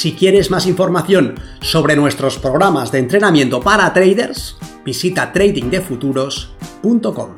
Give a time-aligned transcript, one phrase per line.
[0.00, 7.28] Si quieres más información sobre nuestros programas de entrenamiento para traders, visita tradingdefuturos.com.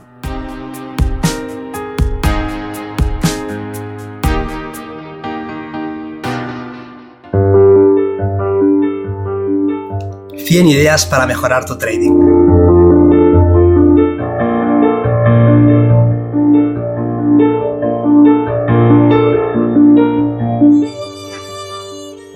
[10.37, 12.62] ¡100 ideas para mejorar tu trading.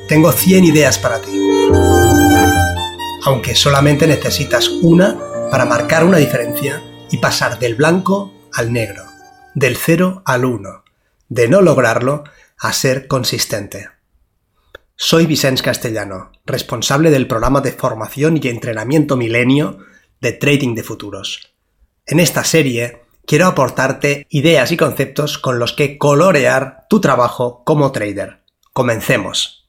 [0.08, 1.32] Tengo 100 ideas para ti.
[3.24, 5.18] Aunque solamente necesitas una
[5.50, 9.04] para marcar una diferencia y pasar del blanco al negro,
[9.56, 10.84] del 0 al 1,
[11.28, 12.22] de no lograrlo
[12.56, 13.88] a ser consistente.
[14.94, 19.78] Soy Vicens Castellano, responsable del programa de formación y entrenamiento milenio
[20.20, 21.52] de Trading de Futuros.
[22.06, 27.90] En esta serie quiero aportarte ideas y conceptos con los que colorear tu trabajo como
[27.90, 28.44] trader.
[28.72, 29.65] Comencemos.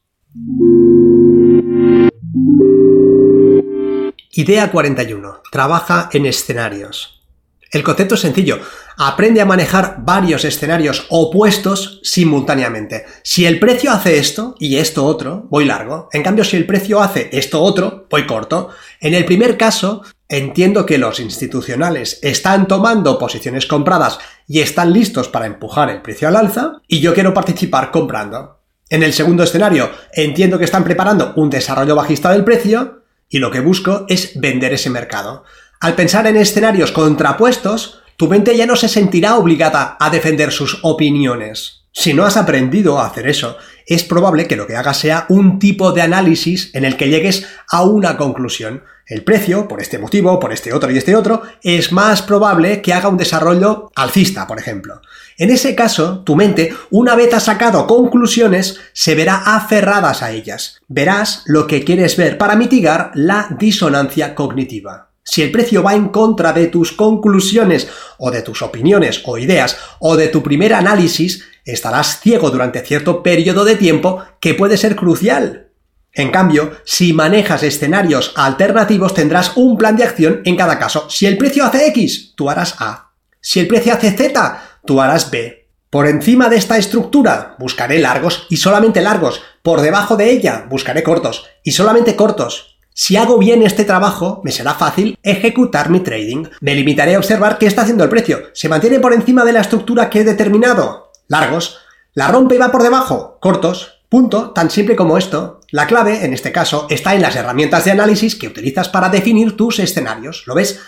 [4.32, 5.42] Idea 41.
[5.50, 7.24] Trabaja en escenarios.
[7.70, 8.60] El concepto es sencillo.
[8.96, 13.04] Aprende a manejar varios escenarios opuestos simultáneamente.
[13.22, 16.08] Si el precio hace esto y esto otro, voy largo.
[16.12, 18.70] En cambio, si el precio hace esto otro, voy corto.
[19.00, 25.28] En el primer caso, entiendo que los institucionales están tomando posiciones compradas y están listos
[25.28, 28.57] para empujar el precio al alza y yo quiero participar comprando.
[28.90, 33.50] En el segundo escenario, entiendo que están preparando un desarrollo bajista del precio y lo
[33.50, 35.44] que busco es vender ese mercado.
[35.80, 40.78] Al pensar en escenarios contrapuestos, tu mente ya no se sentirá obligada a defender sus
[40.82, 41.84] opiniones.
[41.92, 45.58] Si no has aprendido a hacer eso, es probable que lo que hagas sea un
[45.58, 48.84] tipo de análisis en el que llegues a una conclusión.
[49.06, 52.92] El precio, por este motivo, por este otro y este otro, es más probable que
[52.92, 55.00] haga un desarrollo alcista, por ejemplo.
[55.38, 60.80] En ese caso, tu mente, una vez ha sacado conclusiones, se verá aferradas a ellas.
[60.88, 65.10] Verás lo que quieres ver para mitigar la disonancia cognitiva.
[65.22, 67.86] Si el precio va en contra de tus conclusiones
[68.18, 73.22] o de tus opiniones o ideas o de tu primer análisis, estarás ciego durante cierto
[73.22, 75.68] periodo de tiempo que puede ser crucial.
[76.12, 81.08] En cambio, si manejas escenarios alternativos tendrás un plan de acción en cada caso.
[81.08, 83.12] Si el precio hace X, tú harás A.
[83.40, 85.68] Si el precio hace Z, tú harás B.
[85.90, 89.42] Por encima de esta estructura buscaré largos y solamente largos.
[89.62, 92.78] Por debajo de ella buscaré cortos y solamente cortos.
[92.94, 96.46] Si hago bien este trabajo, me será fácil ejecutar mi trading.
[96.62, 98.44] Me limitaré a observar qué está haciendo el precio.
[98.54, 101.12] ¿Se mantiene por encima de la estructura que he determinado?
[101.28, 101.80] Largos.
[102.14, 103.36] ¿La rompe y va por debajo?
[103.42, 104.00] Cortos.
[104.08, 105.60] Punto, tan simple como esto.
[105.70, 109.54] La clave, en este caso, está en las herramientas de análisis que utilizas para definir
[109.54, 110.44] tus escenarios.
[110.46, 110.80] ¿Lo ves?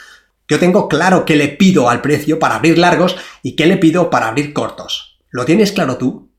[0.50, 4.10] Yo tengo claro qué le pido al precio para abrir largos y qué le pido
[4.10, 5.20] para abrir cortos.
[5.30, 6.32] ¿Lo tienes claro tú?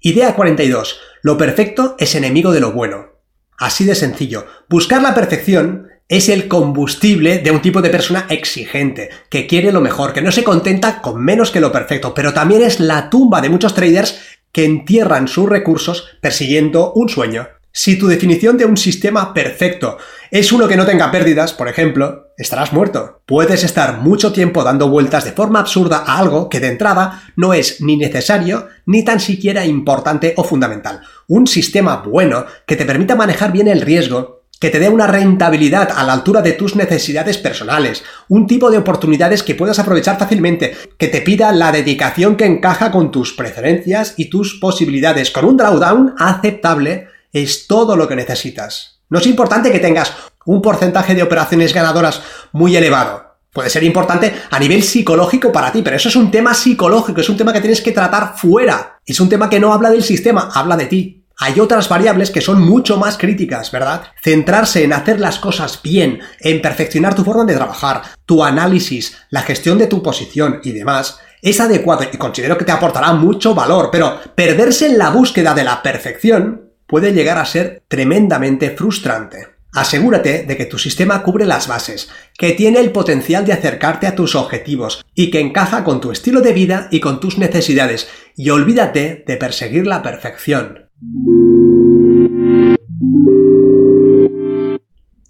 [0.00, 0.98] Idea 42.
[1.22, 3.20] Lo perfecto es enemigo de lo bueno.
[3.56, 4.44] Así de sencillo.
[4.68, 9.80] Buscar la perfección es el combustible de un tipo de persona exigente, que quiere lo
[9.80, 13.40] mejor, que no se contenta con menos que lo perfecto, pero también es la tumba
[13.40, 14.18] de muchos traders
[14.50, 17.46] que entierran sus recursos persiguiendo un sueño.
[17.80, 19.98] Si tu definición de un sistema perfecto
[20.32, 23.22] es uno que no tenga pérdidas, por ejemplo, estarás muerto.
[23.24, 27.54] Puedes estar mucho tiempo dando vueltas de forma absurda a algo que de entrada no
[27.54, 31.02] es ni necesario ni tan siquiera importante o fundamental.
[31.28, 35.90] Un sistema bueno que te permita manejar bien el riesgo, que te dé una rentabilidad
[35.94, 40.76] a la altura de tus necesidades personales, un tipo de oportunidades que puedas aprovechar fácilmente,
[40.98, 45.56] que te pida la dedicación que encaja con tus preferencias y tus posibilidades, con un
[45.56, 47.06] drawdown aceptable
[47.42, 49.00] es todo lo que necesitas.
[49.10, 50.12] No es importante que tengas
[50.44, 53.28] un porcentaje de operaciones ganadoras muy elevado.
[53.52, 57.28] Puede ser importante a nivel psicológico para ti, pero eso es un tema psicológico, es
[57.28, 59.00] un tema que tienes que tratar fuera.
[59.04, 61.24] Es un tema que no habla del sistema, habla de ti.
[61.38, 64.02] Hay otras variables que son mucho más críticas, ¿verdad?
[64.22, 69.42] Centrarse en hacer las cosas bien, en perfeccionar tu forma de trabajar, tu análisis, la
[69.42, 73.90] gestión de tu posición y demás, es adecuado y considero que te aportará mucho valor,
[73.92, 79.58] pero perderse en la búsqueda de la perfección puede llegar a ser tremendamente frustrante.
[79.72, 84.14] Asegúrate de que tu sistema cubre las bases, que tiene el potencial de acercarte a
[84.14, 88.48] tus objetivos y que encaja con tu estilo de vida y con tus necesidades, y
[88.48, 90.88] olvídate de perseguir la perfección.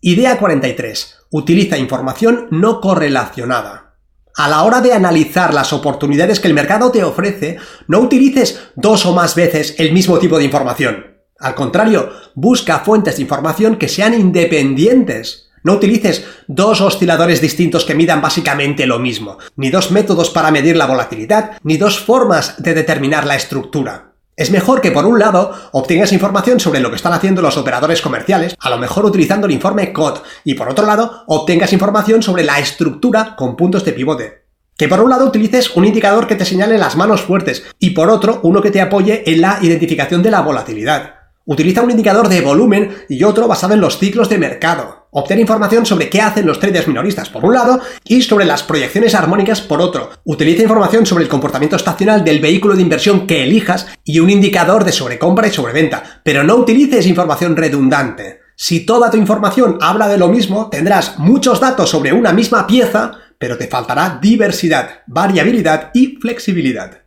[0.00, 1.18] Idea 43.
[1.30, 3.96] Utiliza información no correlacionada.
[4.36, 7.58] A la hora de analizar las oportunidades que el mercado te ofrece,
[7.88, 11.17] no utilices dos o más veces el mismo tipo de información.
[11.38, 15.50] Al contrario, busca fuentes de información que sean independientes.
[15.62, 20.76] No utilices dos osciladores distintos que midan básicamente lo mismo, ni dos métodos para medir
[20.76, 24.12] la volatilidad, ni dos formas de determinar la estructura.
[24.36, 28.00] Es mejor que por un lado obtengas información sobre lo que están haciendo los operadores
[28.00, 32.44] comerciales, a lo mejor utilizando el informe COD, y por otro lado obtengas información sobre
[32.44, 34.44] la estructura con puntos de pivote.
[34.76, 38.10] Que por un lado utilices un indicador que te señale las manos fuertes y por
[38.10, 41.17] otro uno que te apoye en la identificación de la volatilidad.
[41.50, 45.08] Utiliza un indicador de volumen y otro basado en los ciclos de mercado.
[45.12, 49.14] Obtén información sobre qué hacen los traders minoristas por un lado y sobre las proyecciones
[49.14, 50.10] armónicas por otro.
[50.24, 54.84] Utiliza información sobre el comportamiento estacional del vehículo de inversión que elijas y un indicador
[54.84, 56.20] de sobrecompra y sobreventa.
[56.22, 58.40] Pero no utilices información redundante.
[58.54, 63.12] Si toda tu información habla de lo mismo, tendrás muchos datos sobre una misma pieza,
[63.38, 67.04] pero te faltará diversidad, variabilidad y flexibilidad.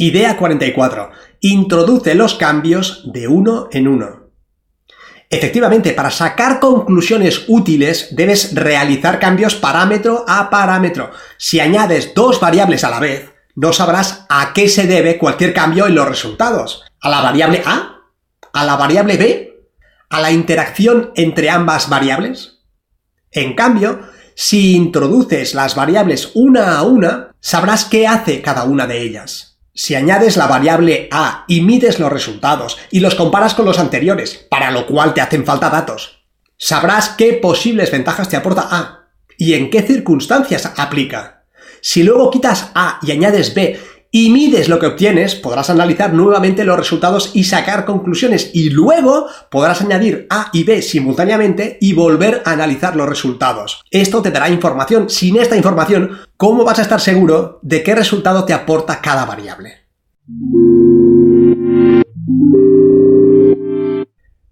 [0.00, 1.10] Idea 44.
[1.40, 4.30] Introduce los cambios de uno en uno.
[5.28, 11.10] Efectivamente, para sacar conclusiones útiles debes realizar cambios parámetro a parámetro.
[11.36, 15.88] Si añades dos variables a la vez, no sabrás a qué se debe cualquier cambio
[15.88, 16.84] en los resultados.
[17.00, 18.02] ¿A la variable A?
[18.52, 19.66] ¿A la variable B?
[20.10, 22.60] ¿A la interacción entre ambas variables?
[23.32, 24.02] En cambio,
[24.36, 29.57] si introduces las variables una a una, sabrás qué hace cada una de ellas.
[29.78, 34.44] Si añades la variable A y mides los resultados y los comparas con los anteriores,
[34.50, 36.24] para lo cual te hacen falta datos,
[36.56, 41.44] sabrás qué posibles ventajas te aporta A y en qué circunstancias aplica.
[41.80, 43.78] Si luego quitas A y añades B
[44.10, 49.26] y mides lo que obtienes, podrás analizar nuevamente los resultados y sacar conclusiones y luego
[49.50, 53.82] podrás añadir A y B simultáneamente y volver a analizar los resultados.
[53.90, 55.10] Esto te dará información.
[55.10, 59.86] Sin esta información, ¿cómo vas a estar seguro de qué resultado te aporta cada variable?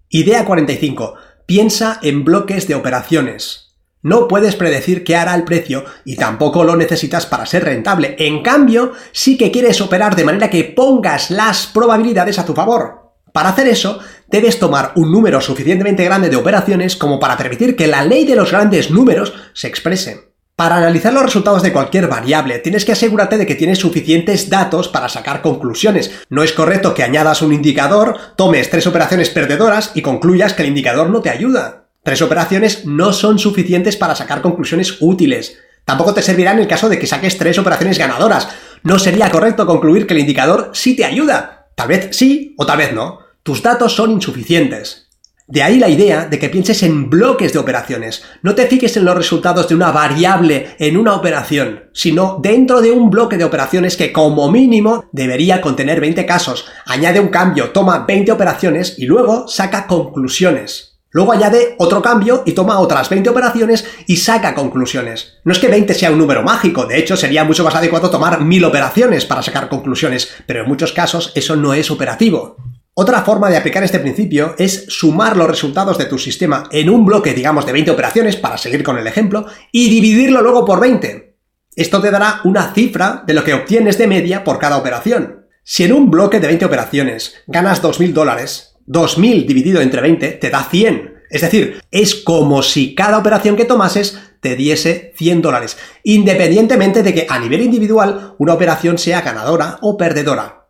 [0.09, 1.15] Idea 45.
[1.45, 3.66] Piensa en bloques de operaciones.
[4.07, 8.15] No puedes predecir qué hará el precio y tampoco lo necesitas para ser rentable.
[8.19, 13.11] En cambio, sí que quieres operar de manera que pongas las probabilidades a tu favor.
[13.33, 13.99] Para hacer eso,
[14.29, 18.37] debes tomar un número suficientemente grande de operaciones como para permitir que la ley de
[18.37, 20.31] los grandes números se exprese.
[20.55, 24.87] Para analizar los resultados de cualquier variable, tienes que asegurarte de que tienes suficientes datos
[24.87, 26.11] para sacar conclusiones.
[26.29, 30.69] No es correcto que añadas un indicador, tomes tres operaciones perdedoras y concluyas que el
[30.69, 31.86] indicador no te ayuda.
[32.07, 35.57] Tres operaciones no son suficientes para sacar conclusiones útiles.
[35.83, 38.47] Tampoco te servirá en el caso de que saques tres operaciones ganadoras.
[38.83, 41.67] No sería correcto concluir que el indicador sí te ayuda.
[41.75, 43.19] Tal vez sí o tal vez no.
[43.43, 45.09] Tus datos son insuficientes.
[45.47, 48.23] De ahí la idea de que pienses en bloques de operaciones.
[48.41, 52.91] No te fijes en los resultados de una variable en una operación, sino dentro de
[52.91, 56.69] un bloque de operaciones que como mínimo debería contener 20 casos.
[56.85, 60.96] Añade un cambio, toma 20 operaciones y luego saca conclusiones.
[61.17, 65.39] Luego añade otro cambio y toma otras 20 operaciones y saca conclusiones.
[65.45, 68.41] No es que 20 sea un número mágico, de hecho sería mucho más adecuado tomar
[68.41, 72.57] 1000 operaciones para sacar conclusiones, pero en muchos casos eso no es operativo.
[72.93, 77.03] Otra forma de aplicar este principio es sumar los resultados de tu sistema en un
[77.03, 81.35] bloque, digamos, de 20 operaciones, para seguir con el ejemplo, y dividirlo luego por 20.
[81.75, 85.47] Esto te dará una cifra de lo que obtienes de media por cada operación.
[85.63, 90.49] Si en un bloque de 20 operaciones ganas 2.000 dólares, 2000 dividido entre 20 te
[90.49, 91.15] da 100.
[91.29, 97.13] Es decir, es como si cada operación que tomases te diese 100 dólares, independientemente de
[97.13, 100.69] que a nivel individual una operación sea ganadora o perdedora.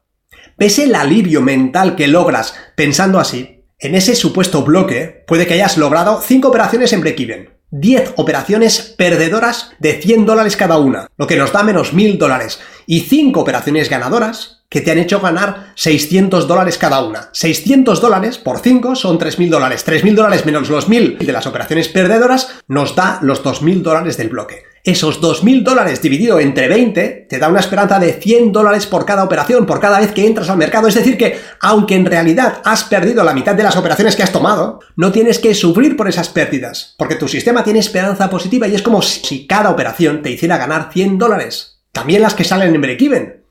[0.58, 5.78] Pese el alivio mental que logras pensando así, en ese supuesto bloque puede que hayas
[5.78, 11.36] logrado 5 operaciones en break-even, 10 operaciones perdedoras de 100 dólares cada una, lo que
[11.36, 16.48] nos da menos 1000 dólares, y 5 operaciones ganadoras que te han hecho ganar 600
[16.48, 17.30] dólares cada una.
[17.32, 19.86] 600 dólares por 5 son 3.000 dólares.
[19.88, 24.30] 3.000 dólares menos los 1.000 de las operaciones perdedoras nos da los 2.000 dólares del
[24.30, 24.64] bloque.
[24.84, 29.24] Esos 2.000 dólares dividido entre 20 te da una esperanza de 100 dólares por cada
[29.24, 30.88] operación, por cada vez que entras al mercado.
[30.88, 34.32] Es decir que, aunque en realidad has perdido la mitad de las operaciones que has
[34.32, 38.76] tomado, no tienes que sufrir por esas pérdidas, porque tu sistema tiene esperanza positiva y
[38.76, 41.82] es como si cada operación te hiciera ganar 100 dólares.
[41.92, 43.47] También las que salen en break-even.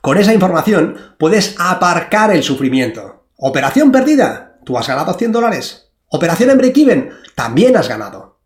[0.00, 3.26] Con esa información puedes aparcar el sufrimiento.
[3.36, 5.90] Operación perdida, tú has ganado 100 dólares.
[6.08, 8.38] Operación en break-even, también has ganado.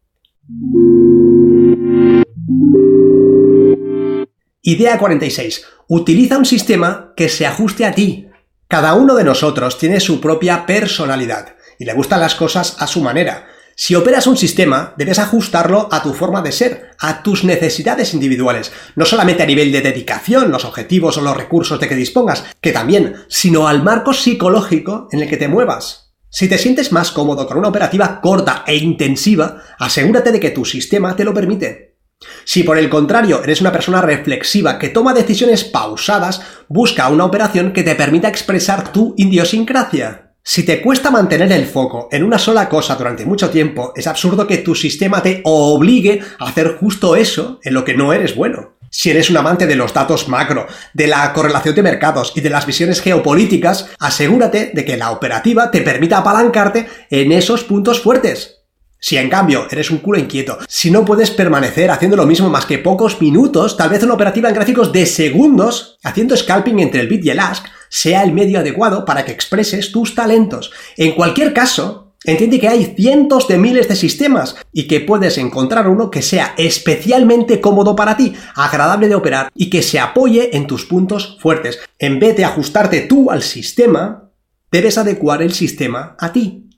[4.62, 5.66] Idea 46.
[5.88, 8.28] Utiliza un sistema que se ajuste a ti.
[8.68, 13.02] Cada uno de nosotros tiene su propia personalidad y le gustan las cosas a su
[13.02, 13.47] manera.
[13.75, 18.73] Si operas un sistema, debes ajustarlo a tu forma de ser, a tus necesidades individuales,
[18.97, 22.73] no solamente a nivel de dedicación, los objetivos o los recursos de que dispongas, que
[22.73, 26.12] también, sino al marco psicológico en el que te muevas.
[26.29, 30.64] Si te sientes más cómodo con una operativa corta e intensiva, asegúrate de que tu
[30.64, 31.99] sistema te lo permite.
[32.45, 37.73] Si por el contrario eres una persona reflexiva que toma decisiones pausadas, busca una operación
[37.73, 40.32] que te permita expresar tu idiosincrasia.
[40.44, 44.44] Si te cuesta mantener el foco en una sola cosa durante mucho tiempo, es absurdo
[44.44, 48.72] que tu sistema te obligue a hacer justo eso en lo que no eres bueno.
[48.90, 52.50] Si eres un amante de los datos macro, de la correlación de mercados y de
[52.50, 58.62] las visiones geopolíticas, asegúrate de que la operativa te permita apalancarte en esos puntos fuertes.
[58.99, 62.66] Si en cambio eres un culo inquieto, si no puedes permanecer haciendo lo mismo más
[62.66, 67.08] que pocos minutos, tal vez una operativa en gráficos de segundos, haciendo scalping entre el
[67.08, 70.72] bid y el ask, sea el medio adecuado para que expreses tus talentos.
[70.96, 75.87] En cualquier caso, entiende que hay cientos de miles de sistemas y que puedes encontrar
[75.88, 80.66] uno que sea especialmente cómodo para ti, agradable de operar y que se apoye en
[80.66, 81.80] tus puntos fuertes.
[81.99, 84.30] En vez de ajustarte tú al sistema,
[84.70, 86.70] debes adecuar el sistema a ti.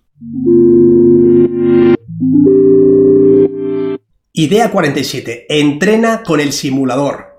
[4.33, 5.47] Idea 47.
[5.49, 7.34] Entrena con el simulador.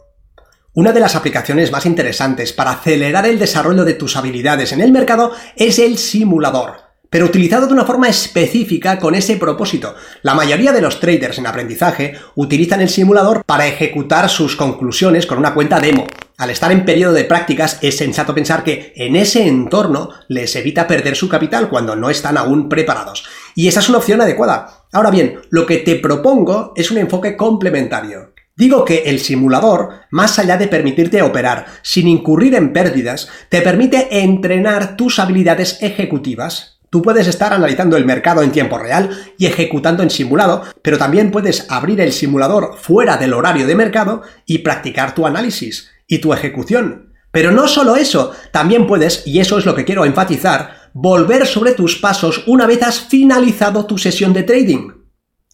[0.75, 4.91] Una de las aplicaciones más interesantes para acelerar el desarrollo de tus habilidades en el
[4.91, 6.73] mercado es el simulador,
[7.09, 9.95] pero utilizado de una forma específica con ese propósito.
[10.21, 15.37] La mayoría de los traders en aprendizaje utilizan el simulador para ejecutar sus conclusiones con
[15.37, 16.07] una cuenta demo.
[16.37, 20.87] Al estar en periodo de prácticas es sensato pensar que en ese entorno les evita
[20.87, 23.23] perder su capital cuando no están aún preparados.
[23.55, 24.87] Y esa es una opción adecuada.
[24.91, 28.34] Ahora bien, lo que te propongo es un enfoque complementario.
[28.57, 34.21] Digo que el simulador, más allá de permitirte operar sin incurrir en pérdidas, te permite
[34.23, 36.79] entrenar tus habilidades ejecutivas.
[36.89, 41.31] Tú puedes estar analizando el mercado en tiempo real y ejecutando en simulado, pero también
[41.31, 46.31] puedes abrir el simulador fuera del horario de mercado y practicar tu análisis y tu
[46.31, 47.11] ejecución.
[47.31, 51.73] Pero no solo eso, también puedes, y eso es lo que quiero enfatizar, volver sobre
[51.73, 55.04] tus pasos una vez has finalizado tu sesión de trading.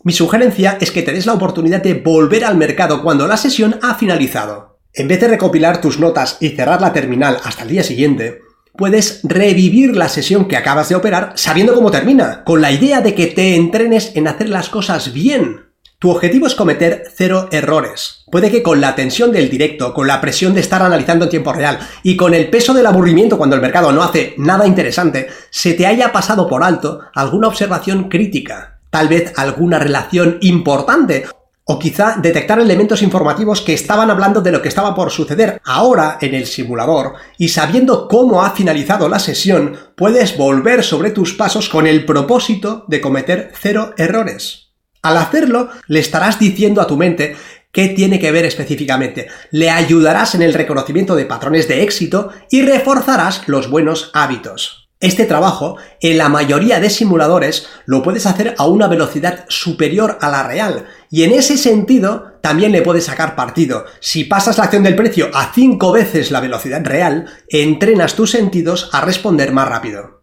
[0.03, 3.77] Mi sugerencia es que te des la oportunidad de volver al mercado cuando la sesión
[3.84, 4.79] ha finalizado.
[4.93, 8.41] En vez de recopilar tus notas y cerrar la terminal hasta el día siguiente,
[8.75, 13.13] puedes revivir la sesión que acabas de operar sabiendo cómo termina, con la idea de
[13.13, 15.67] que te entrenes en hacer las cosas bien.
[16.00, 18.25] Tu objetivo es cometer cero errores.
[18.31, 21.53] Puede que con la tensión del directo, con la presión de estar analizando en tiempo
[21.53, 25.75] real y con el peso del aburrimiento cuando el mercado no hace nada interesante, se
[25.75, 31.25] te haya pasado por alto alguna observación crítica, tal vez alguna relación importante
[31.63, 36.17] o quizá detectar elementos informativos que estaban hablando de lo que estaba por suceder ahora
[36.21, 41.69] en el simulador y sabiendo cómo ha finalizado la sesión, puedes volver sobre tus pasos
[41.69, 44.74] con el propósito de cometer cero errores.
[45.01, 47.36] Al hacerlo, le estarás diciendo a tu mente
[47.71, 52.63] qué tiene que ver específicamente, le ayudarás en el reconocimiento de patrones de éxito y
[52.63, 54.80] reforzarás los buenos hábitos.
[55.01, 60.29] Este trabajo, en la mayoría de simuladores, lo puedes hacer a una velocidad superior a
[60.29, 63.86] la real, y en ese sentido también le puedes sacar partido.
[64.00, 68.91] Si pasas la acción del precio a 5 veces la velocidad real, entrenas tus sentidos
[68.93, 70.22] a responder más rápido.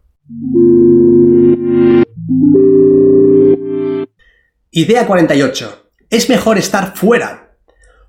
[4.71, 5.91] Idea 48.
[6.09, 7.57] Es mejor estar fuera.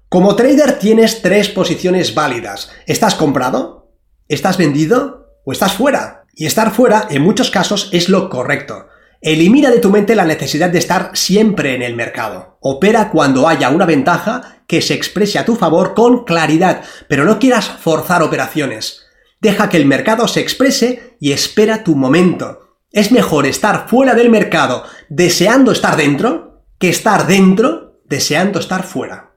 [0.09, 2.71] Como trader tienes tres posiciones válidas.
[2.87, 3.93] ¿Estás comprado?
[4.29, 5.35] ¿Estás vendido?
[5.45, 6.20] ¿O estás fuera?
[6.35, 8.89] Y estar fuera en muchos casos es lo correcto.
[9.21, 12.57] Elimina de tu mente la necesidad de estar siempre en el mercado.
[12.61, 17.39] Opera cuando haya una ventaja que se exprese a tu favor con claridad, pero no
[17.39, 19.03] quieras forzar operaciones.
[19.41, 22.79] Deja que el mercado se exprese y espera tu momento.
[22.93, 29.37] Es mejor estar fuera del mercado deseando estar dentro que estar dentro deseando estar fuera.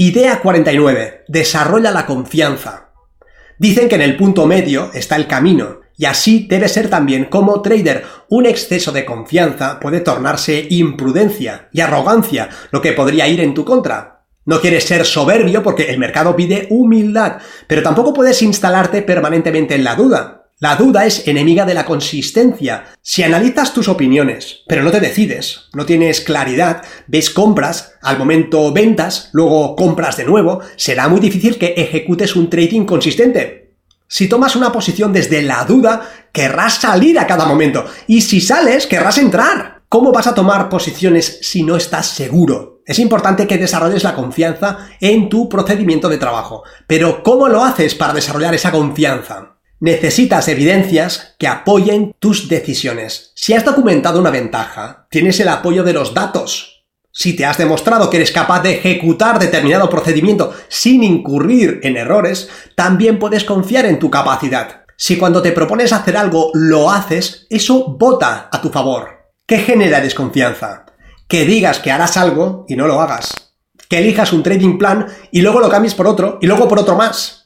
[0.00, 1.24] Idea 49.
[1.26, 2.90] Desarrolla la confianza.
[3.58, 7.60] Dicen que en el punto medio está el camino, y así debe ser también como
[7.62, 8.04] trader.
[8.28, 13.64] Un exceso de confianza puede tornarse imprudencia y arrogancia, lo que podría ir en tu
[13.64, 14.22] contra.
[14.44, 19.82] No quieres ser soberbio porque el mercado pide humildad, pero tampoco puedes instalarte permanentemente en
[19.82, 20.37] la duda.
[20.60, 22.86] La duda es enemiga de la consistencia.
[23.00, 28.72] Si analizas tus opiniones, pero no te decides, no tienes claridad, ves compras, al momento
[28.72, 33.76] ventas, luego compras de nuevo, será muy difícil que ejecutes un trading consistente.
[34.08, 37.86] Si tomas una posición desde la duda, querrás salir a cada momento.
[38.08, 39.82] Y si sales, querrás entrar.
[39.88, 42.82] ¿Cómo vas a tomar posiciones si no estás seguro?
[42.84, 46.64] Es importante que desarrolles la confianza en tu procedimiento de trabajo.
[46.88, 49.57] Pero ¿cómo lo haces para desarrollar esa confianza?
[49.80, 53.30] Necesitas evidencias que apoyen tus decisiones.
[53.36, 56.84] Si has documentado una ventaja, tienes el apoyo de los datos.
[57.12, 62.48] Si te has demostrado que eres capaz de ejecutar determinado procedimiento sin incurrir en errores,
[62.74, 64.82] también puedes confiar en tu capacidad.
[64.96, 69.30] Si cuando te propones hacer algo lo haces, eso vota a tu favor.
[69.46, 70.86] ¿Qué genera desconfianza?
[71.28, 73.32] Que digas que harás algo y no lo hagas.
[73.88, 76.96] Que elijas un trading plan y luego lo cambies por otro y luego por otro
[76.96, 77.37] más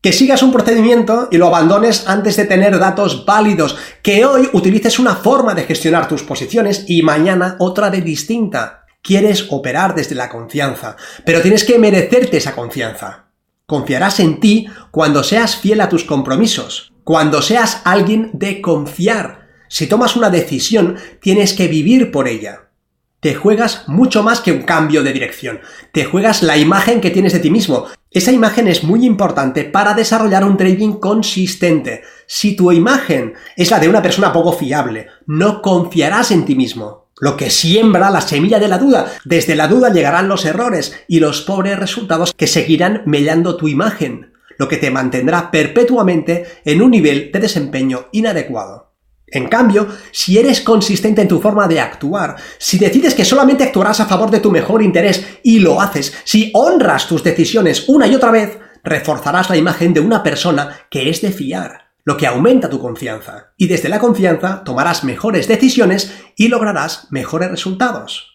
[0.00, 4.98] que sigas un procedimiento y lo abandones antes de tener datos válidos, que hoy utilices
[4.98, 8.84] una forma de gestionar tus posiciones y mañana otra de distinta.
[9.02, 13.26] Quieres operar desde la confianza, pero tienes que merecerte esa confianza.
[13.66, 19.48] Confiarás en ti cuando seas fiel a tus compromisos, cuando seas alguien de confiar.
[19.68, 22.68] Si tomas una decisión, tienes que vivir por ella.
[23.20, 25.60] Te juegas mucho más que un cambio de dirección.
[25.92, 27.86] Te juegas la imagen que tienes de ti mismo.
[28.10, 32.02] Esa imagen es muy importante para desarrollar un trading consistente.
[32.26, 37.08] Si tu imagen es la de una persona poco fiable, no confiarás en ti mismo.
[37.20, 39.12] Lo que siembra la semilla de la duda.
[39.26, 44.32] Desde la duda llegarán los errores y los pobres resultados que seguirán mellando tu imagen,
[44.56, 48.87] lo que te mantendrá perpetuamente en un nivel de desempeño inadecuado.
[49.30, 54.00] En cambio, si eres consistente en tu forma de actuar, si decides que solamente actuarás
[54.00, 58.14] a favor de tu mejor interés y lo haces, si honras tus decisiones una y
[58.14, 62.70] otra vez, reforzarás la imagen de una persona que es de fiar, lo que aumenta
[62.70, 63.52] tu confianza.
[63.56, 68.34] Y desde la confianza tomarás mejores decisiones y lograrás mejores resultados.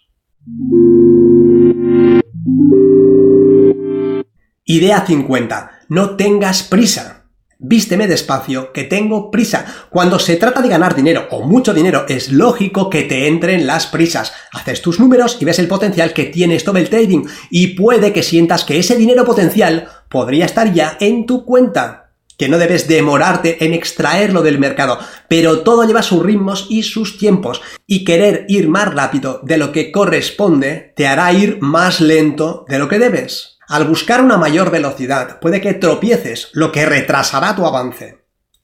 [4.66, 5.72] Idea 50.
[5.90, 7.23] No tengas prisa.
[7.60, 9.66] Vísteme despacio, que tengo prisa.
[9.90, 13.88] Cuando se trata de ganar dinero o mucho dinero, es lógico que te entren las
[13.88, 14.34] prisas.
[14.52, 18.24] Haces tus números y ves el potencial que tiene esto del trading y puede que
[18.24, 22.12] sientas que ese dinero potencial podría estar ya en tu cuenta.
[22.38, 24.98] Que no debes demorarte en extraerlo del mercado,
[25.28, 29.72] pero todo lleva sus ritmos y sus tiempos, y querer ir más rápido de lo
[29.72, 33.53] que corresponde te hará ir más lento de lo que debes.
[33.74, 38.20] Al buscar una mayor velocidad, puede que tropieces, lo que retrasará tu avance.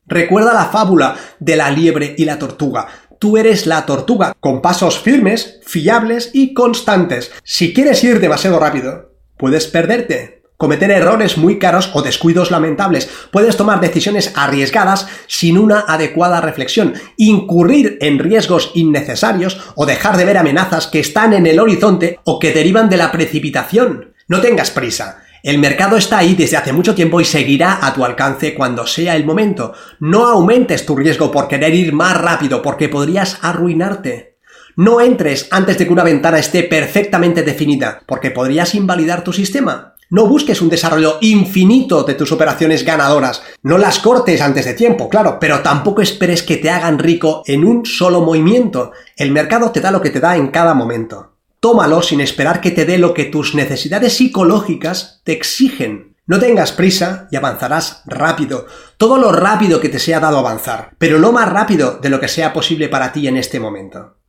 [0.05, 2.87] Recuerda la fábula de la liebre y la tortuga.
[3.17, 7.31] Tú eres la tortuga, con pasos firmes, fiables y constantes.
[7.43, 13.09] Si quieres ir demasiado rápido, puedes perderte, cometer errores muy caros o descuidos lamentables.
[13.31, 20.25] Puedes tomar decisiones arriesgadas sin una adecuada reflexión, incurrir en riesgos innecesarios o dejar de
[20.25, 24.08] ver amenazas que están en el horizonte o que derivan de la precipitación.
[24.29, 25.23] No tengas prisa.
[25.41, 29.15] El mercado está ahí desde hace mucho tiempo y seguirá a tu alcance cuando sea
[29.15, 29.73] el momento.
[29.99, 34.37] No aumentes tu riesgo por querer ir más rápido porque podrías arruinarte.
[34.75, 39.95] No entres antes de que una ventana esté perfectamente definida porque podrías invalidar tu sistema.
[40.11, 43.41] No busques un desarrollo infinito de tus operaciones ganadoras.
[43.63, 47.65] No las cortes antes de tiempo, claro, pero tampoco esperes que te hagan rico en
[47.65, 48.91] un solo movimiento.
[49.17, 51.38] El mercado te da lo que te da en cada momento.
[51.59, 56.15] Tómalo sin esperar que te dé lo que tus necesidades psicológicas te exigen.
[56.25, 58.65] No tengas prisa y avanzarás rápido,
[58.97, 62.29] todo lo rápido que te sea dado avanzar, pero no más rápido de lo que
[62.29, 64.19] sea posible para ti en este momento.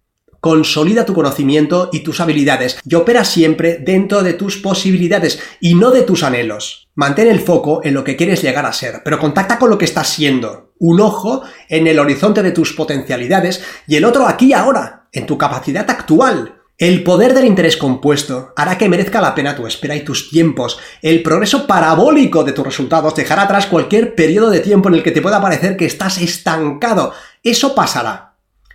[0.41, 5.91] Consolida tu conocimiento y tus habilidades y opera siempre dentro de tus posibilidades y no
[5.91, 6.89] de tus anhelos.
[6.95, 9.85] Mantén el foco en lo que quieres llegar a ser, pero contacta con lo que
[9.85, 10.73] estás siendo.
[10.79, 15.37] Un ojo en el horizonte de tus potencialidades y el otro aquí ahora, en tu
[15.37, 20.01] capacidad actual, el poder del interés compuesto hará que merezca la pena tu espera y
[20.03, 20.79] tus tiempos.
[21.03, 25.11] El progreso parabólico de tus resultados dejará atrás cualquier periodo de tiempo en el que
[25.11, 27.13] te pueda parecer que estás estancado.
[27.43, 28.30] Eso pasará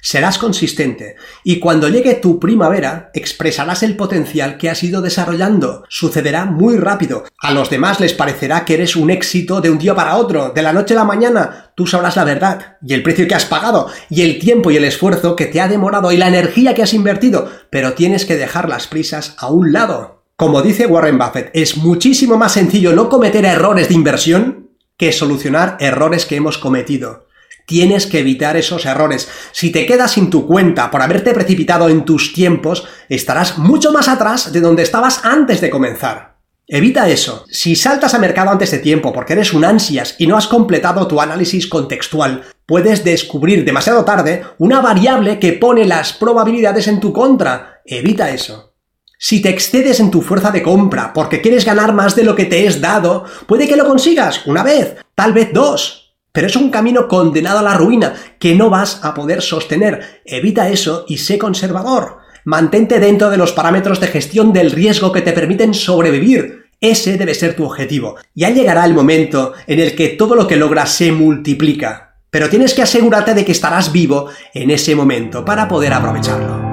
[0.05, 5.83] serás consistente y cuando llegue tu primavera expresarás el potencial que has ido desarrollando.
[5.89, 7.23] Sucederá muy rápido.
[7.39, 10.61] A los demás les parecerá que eres un éxito de un día para otro, de
[10.61, 11.71] la noche a la mañana.
[11.73, 14.85] Tú sabrás la verdad y el precio que has pagado y el tiempo y el
[14.85, 18.69] esfuerzo que te ha demorado y la energía que has invertido, pero tienes que dejar
[18.69, 20.23] las prisas a un lado.
[20.35, 25.77] Como dice Warren Buffett, es muchísimo más sencillo no cometer errores de inversión que solucionar
[25.79, 27.24] errores que hemos cometido.
[27.65, 29.27] Tienes que evitar esos errores.
[29.51, 34.07] Si te quedas sin tu cuenta por haberte precipitado en tus tiempos, estarás mucho más
[34.07, 36.35] atrás de donde estabas antes de comenzar.
[36.67, 37.45] Evita eso.
[37.49, 41.07] Si saltas a mercado antes de tiempo porque eres un ansias y no has completado
[41.07, 47.13] tu análisis contextual, puedes descubrir demasiado tarde una variable que pone las probabilidades en tu
[47.13, 47.81] contra.
[47.85, 48.73] Evita eso.
[49.19, 52.45] Si te excedes en tu fuerza de compra porque quieres ganar más de lo que
[52.45, 56.04] te es dado, puede que lo consigas una vez, tal vez dos.
[56.35, 60.21] Pero es un camino condenado a la ruina que no vas a poder sostener.
[60.25, 62.17] Evita eso y sé conservador.
[62.43, 66.65] Mantente dentro de los parámetros de gestión del riesgo que te permiten sobrevivir.
[66.81, 68.17] Ese debe ser tu objetivo.
[68.35, 72.17] Ya llegará el momento en el que todo lo que logras se multiplica.
[72.29, 76.65] Pero tienes que asegurarte de que estarás vivo en ese momento para poder aprovecharlo.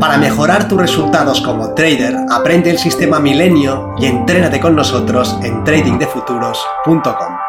[0.00, 5.64] Para mejorar tus resultados como trader, aprende el sistema Milenio y entrénate con nosotros en
[5.64, 7.47] tradingdefuturos.com.